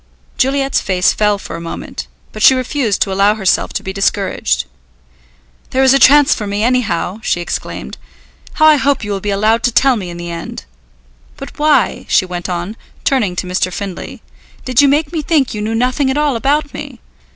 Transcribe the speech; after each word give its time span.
Juliet's 0.35 0.81
face 0.81 1.13
fell 1.13 1.37
for 1.37 1.55
a 1.55 1.61
moment, 1.61 2.07
but 2.31 2.41
she 2.41 2.55
refused 2.55 3.03
to 3.03 3.11
allow 3.13 3.35
herself 3.35 3.71
to 3.73 3.83
be 3.83 3.93
discouraged. 3.93 4.65
"There 5.69 5.83
is 5.83 5.93
a 5.93 5.99
chance 5.99 6.33
for 6.33 6.47
me, 6.47 6.63
anyhow!" 6.63 7.19
she 7.21 7.39
exclaimed. 7.39 7.99
"How 8.53 8.65
I 8.65 8.77
hope 8.77 9.03
you 9.03 9.11
will 9.11 9.19
be 9.19 9.29
allowed 9.29 9.61
to 9.61 9.71
tell 9.71 9.97
me 9.97 10.09
in 10.09 10.17
the 10.17 10.31
end! 10.31 10.65
But 11.37 11.59
why," 11.59 12.07
she 12.09 12.25
went 12.25 12.49
on, 12.49 12.77
turning 13.03 13.35
to 13.35 13.45
Mr. 13.47 13.71
Findlay, 13.71 14.23
"did 14.65 14.81
you 14.81 14.87
make 14.87 15.13
me 15.13 15.21
think 15.21 15.53
you 15.53 15.61
knew 15.61 15.75
nothing 15.75 16.09
at 16.09 16.17
all 16.17 16.35
about 16.35 16.73
me. 16.73 16.99